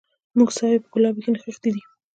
[0.33, 1.81] زموږ ساوي په ګلابو کي نغښتي دي